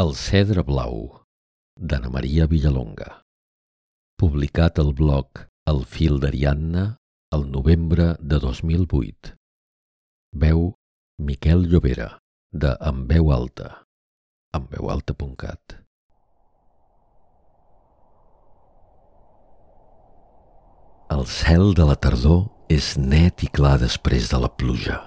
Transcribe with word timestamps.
El 0.00 0.14
cedre 0.16 0.62
blau, 0.64 1.02
d'Anna 1.76 2.08
Maria 2.08 2.46
Villalonga. 2.48 3.10
Publicat 4.16 4.78
al 4.80 4.94
blog 4.96 5.42
El 5.68 5.82
fil 5.84 6.16
d'Ariadna 6.22 6.84
el 7.36 7.44
novembre 7.50 8.06
de 8.18 8.38
2008. 8.40 9.34
Veu 10.32 10.64
Miquel 11.18 11.68
Llobera, 11.68 12.08
de 12.52 12.72
En 12.80 13.04
veu 13.12 13.28
alta, 13.36 13.68
enveualta.cat. 14.56 15.76
El 21.12 21.28
cel 21.36 21.74
de 21.76 21.92
la 21.92 22.00
tardor 22.00 22.46
és 22.72 22.94
net 22.96 23.44
i 23.44 23.52
clar 23.60 23.78
després 23.84 24.32
de 24.32 24.40
la 24.40 24.54
pluja. 24.56 25.02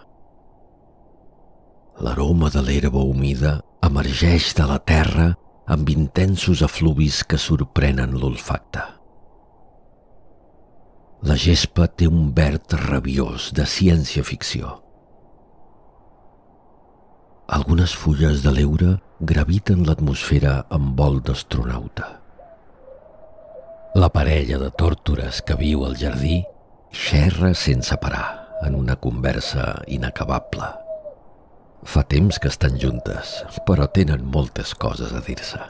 L'aroma 2.05 2.53
de 2.53 2.61
l'herba 2.61 3.01
humida 3.01 3.63
emergeix 3.85 4.53
de 4.57 4.65
la 4.69 4.77
terra 4.81 5.31
amb 5.71 5.89
intensos 5.89 6.61
afluvis 6.65 7.23
que 7.29 7.37
sorprenen 7.41 8.15
l'olfacte. 8.21 8.83
La 11.25 11.37
gespa 11.41 11.87
té 11.87 12.07
un 12.09 12.29
verd 12.37 12.75
rabiós 12.85 13.51
de 13.57 13.65
ciència-ficció. 13.65 14.75
Algunes 17.57 17.93
fulles 17.97 18.43
de 18.45 18.53
l'eure 18.53 18.91
graviten 19.21 19.83
l'atmosfera 19.87 20.55
amb 20.77 20.93
vol 20.97 21.21
d'astronauta. 21.25 22.07
La 23.95 24.09
parella 24.13 24.59
de 24.61 24.71
tòrtores 24.75 25.41
que 25.45 25.57
viu 25.57 25.85
al 25.85 25.97
jardí 25.97 26.41
xerra 26.91 27.53
sense 27.53 27.95
parar 28.01 28.27
en 28.65 28.75
una 28.75 28.97
conversa 28.97 29.75
inacabable. 29.87 30.84
Fa 31.85 32.01
temps 32.09 32.39
que 32.41 32.49
estan 32.49 32.79
juntes, 32.81 33.37
però 33.67 33.85
tenen 33.93 34.25
moltes 34.25 34.73
coses 34.75 35.13
a 35.13 35.21
dir-se. 35.23 35.61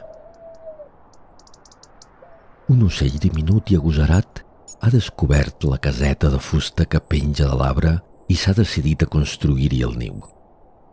Un 2.72 2.82
ocell 2.88 3.18
diminut 3.22 3.70
i 3.70 3.76
agosarat 3.78 4.40
ha 4.80 4.90
descobert 4.90 5.64
la 5.68 5.78
caseta 5.78 6.30
de 6.32 6.40
fusta 6.42 6.86
que 6.90 6.98
penja 6.98 7.46
de 7.46 7.58
l'arbre 7.60 7.92
i 8.32 8.34
s'ha 8.34 8.56
decidit 8.56 9.04
a 9.04 9.10
construir-hi 9.12 9.84
el 9.86 9.94
niu. 10.00 10.16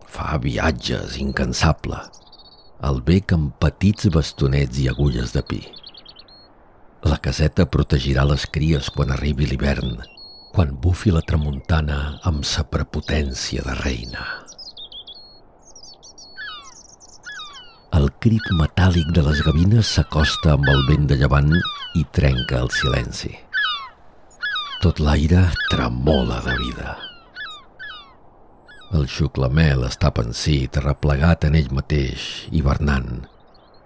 Fa 0.06 0.38
viatges 0.38 1.18
incansable, 1.18 1.98
el 2.86 3.02
bec 3.08 3.34
amb 3.34 3.56
petits 3.64 4.12
bastonets 4.14 4.78
i 4.84 4.90
agulles 4.92 5.34
de 5.34 5.42
pi. 5.50 5.64
La 7.10 7.18
caseta 7.18 7.66
protegirà 7.66 8.28
les 8.28 8.46
cries 8.46 8.92
quan 8.94 9.12
arribi 9.12 9.50
l'hivern, 9.50 9.98
quan 10.54 10.78
bufi 10.84 11.12
la 11.12 11.26
tramuntana 11.26 12.20
amb 12.30 12.46
sa 12.46 12.68
prepotència 12.70 13.66
de 13.66 13.82
reina. 13.82 14.43
El 17.94 18.08
crit 18.26 18.48
metàl·lic 18.58 19.12
de 19.14 19.22
les 19.22 19.42
gavines 19.46 19.90
s'acosta 19.96 20.56
amb 20.56 20.70
el 20.72 20.80
vent 20.88 21.04
de 21.12 21.18
llevant 21.20 21.52
i 22.00 22.02
trenca 22.18 22.64
el 22.64 22.72
silenci. 22.74 23.30
Tot 24.82 24.98
l'aire 24.98 25.44
tremola 25.70 26.40
de 26.42 26.56
vida. 26.58 26.96
El 28.98 29.06
xuclamel 29.06 29.86
està 29.86 30.10
pensit, 30.10 30.82
replegat 30.82 31.46
en 31.46 31.60
ell 31.62 31.70
mateix, 31.78 32.48
hivernant, 32.50 33.28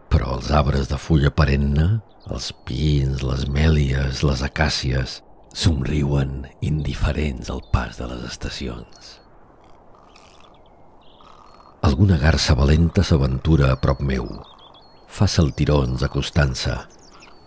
però 0.07 0.37
els 0.37 0.55
arbres 0.55 0.87
de 0.87 1.03
fulla 1.03 1.35
perenne, 1.35 1.89
els 2.31 2.53
pins, 2.63 3.27
les 3.27 3.47
mèlies, 3.51 4.23
les 4.23 4.47
acàcies, 4.47 5.19
somriuen 5.51 6.45
indiferents 6.63 7.51
al 7.51 7.65
pas 7.75 7.99
de 7.99 8.07
les 8.07 8.23
estacions. 8.31 9.17
Alguna 11.87 12.17
garça 12.19 12.51
valenta 12.51 12.99
s'aventura 12.99 13.69
a 13.71 13.75
prop 13.79 14.01
meu. 14.03 14.25
Fa 15.07 15.23
saltirons 15.23 16.01
acostant-se, 16.03 16.73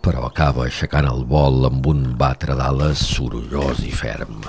però 0.01 0.23
acaba 0.25 0.63
aixecant 0.65 1.05
el 1.11 1.21
vol 1.29 1.67
amb 1.69 1.85
un 1.91 1.99
batre 2.17 2.55
d'ales 2.57 3.03
sorollós 3.11 3.83
i 3.85 3.91
ferm. 3.93 4.39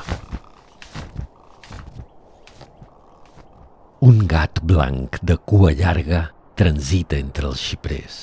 Un 4.09 4.25
gat 4.33 4.63
blanc 4.65 5.21
de 5.21 5.37
cua 5.37 5.75
llarga 5.77 6.25
transita 6.57 7.21
entre 7.21 7.53
els 7.53 7.61
xiprers. 7.61 8.19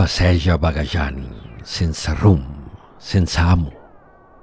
Passeja 0.00 0.56
vaguejant, 0.56 1.22
sense 1.60 2.16
rumb, 2.24 2.72
sense 2.96 3.36
amo, 3.36 3.76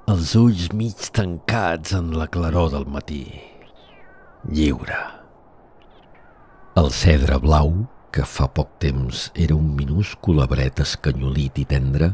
els 0.06 0.38
ulls 0.38 0.70
mig 0.70 1.10
tancats 1.10 1.98
en 1.98 2.14
la 2.14 2.30
claror 2.30 2.70
del 2.78 2.86
matí. 2.86 3.24
Lliure 4.46 5.17
el 6.78 6.90
cedre 6.94 7.38
blau, 7.42 7.72
que 8.14 8.24
fa 8.24 8.46
poc 8.54 8.76
temps 8.82 9.28
era 9.34 9.56
un 9.56 9.72
minúscul 9.76 10.38
abret 10.44 10.80
escanyolit 10.84 11.58
i 11.62 11.64
tendre, 11.68 12.12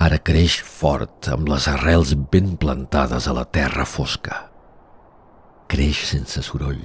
ara 0.00 0.18
creix 0.24 0.56
fort 0.64 1.28
amb 1.34 1.50
les 1.52 1.66
arrels 1.68 2.14
ben 2.32 2.54
plantades 2.62 3.28
a 3.28 3.34
la 3.36 3.44
terra 3.44 3.84
fosca. 3.84 4.46
Creix 5.70 6.00
sense 6.14 6.42
soroll. 6.46 6.80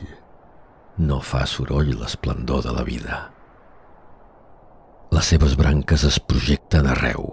No 0.97 1.21
fa 1.23 1.45
soroll 1.49 1.95
l'esplendor 2.01 2.65
de 2.67 2.75
la 2.75 2.83
vida. 2.87 3.21
Les 5.15 5.31
seves 5.31 5.55
branques 5.55 6.03
es 6.03 6.19
projecten 6.19 6.89
arreu, 6.91 7.29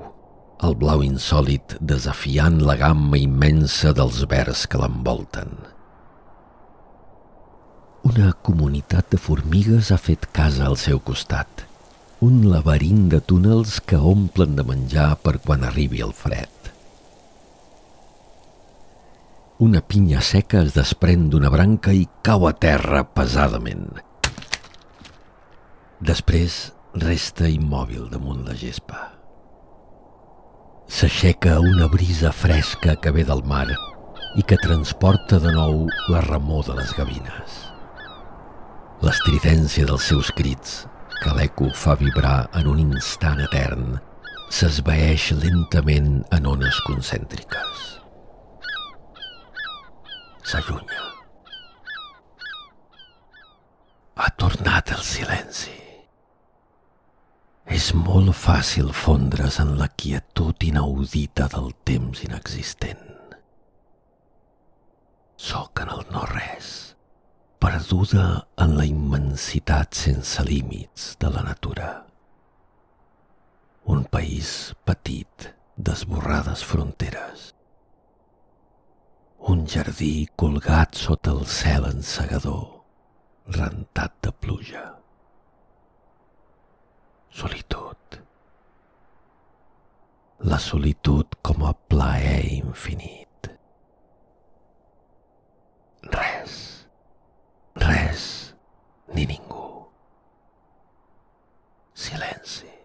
el 0.63 0.79
blau 0.79 1.03
insòlid 1.03 1.79
desafiant 1.81 2.61
la 2.63 2.79
gamma 2.79 3.19
immensa 3.19 3.91
dels 3.97 4.23
verds 4.31 4.69
que 4.71 4.79
l'envolten. 4.79 5.57
Una 8.13 8.35
comunitat 8.45 9.07
de 9.15 9.17
formigues 9.17 9.89
ha 9.95 9.97
fet 9.97 10.27
casa 10.37 10.67
al 10.69 10.75
seu 10.77 10.99
costat. 11.01 11.63
Un 12.21 12.43
laberint 12.45 13.07
de 13.15 13.23
túnels 13.25 13.79
que 13.89 13.97
omplen 13.97 14.53
de 14.59 14.65
menjar 14.69 15.07
per 15.25 15.39
quan 15.47 15.65
arribi 15.65 16.03
el 16.05 16.13
fred. 16.13 16.69
Una 19.65 19.81
pinya 19.81 20.21
seca 20.21 20.61
es 20.67 20.77
desprèn 20.77 21.31
d'una 21.33 21.49
branca 21.57 21.97
i 21.97 22.05
cau 22.29 22.45
a 22.51 22.53
terra 22.53 23.01
pesadament. 23.17 23.89
Després 26.13 26.61
resta 27.09 27.49
immòbil 27.49 28.13
damunt 28.13 28.45
la 28.45 28.61
gespa. 28.67 29.09
S'aixeca 30.85 31.63
una 31.65 31.89
brisa 31.89 32.37
fresca 32.45 33.01
que 33.01 33.17
ve 33.17 33.25
del 33.25 33.41
mar 33.41 33.71
i 34.37 34.45
que 34.45 34.61
transporta 34.69 35.41
de 35.41 35.57
nou 35.57 35.87
la 36.13 36.27
remor 36.29 36.67
de 36.69 36.83
les 36.83 36.99
gavines. 36.99 37.72
L'estridència 39.03 39.83
dels 39.83 40.05
seus 40.07 40.29
crits, 40.39 40.75
que 41.19 41.33
l'eco 41.35 41.67
fa 41.75 41.97
vibrar 41.99 42.45
en 42.59 42.69
un 42.71 42.83
instant 42.85 43.41
etern, 43.43 43.97
s'esvaeix 44.55 45.25
lentament 45.41 46.21
en 46.37 46.47
ones 46.47 46.79
concèntriques. 46.87 47.81
S'allunya. 50.47 51.09
Ha 54.23 54.31
tornat 54.39 54.95
el 54.95 55.03
silenci. 55.09 55.75
És 57.75 57.91
molt 57.99 58.31
fàcil 58.39 58.95
fondre's 58.95 59.59
en 59.67 59.75
la 59.83 59.91
quietud 59.99 60.63
inaudita 60.63 61.51
del 61.51 61.73
temps 61.83 62.23
inexistent. 62.23 63.35
Soc 65.51 65.83
en 65.83 65.91
el 65.99 66.07
no-res 66.15 66.92
perduda 67.83 68.47
en 68.63 68.77
la 68.79 68.85
immensitat 68.87 69.97
sense 69.99 70.43
límits 70.47 71.17
de 71.19 71.29
la 71.35 71.43
natura. 71.43 72.07
Un 73.91 74.05
país 74.05 74.73
petit 74.87 75.49
d'esborrades 75.77 76.63
fronteres. 76.63 77.49
Un 79.51 79.65
jardí 79.67 80.29
colgat 80.37 80.95
sota 80.95 81.33
el 81.35 81.43
cel 81.47 81.89
encegador, 81.89 82.85
rentat 83.59 84.15
de 84.23 84.33
pluja. 84.33 84.85
Solitud. 87.31 88.21
La 90.53 90.61
solitud 90.63 91.35
com 91.43 91.67
a 91.67 91.75
plaer 91.91 92.45
infinit. 92.61 93.51
Res 96.15 96.82
res 97.77 98.55
ni 99.15 99.27
ningú. 99.27 99.89
Silenci. 101.95 102.82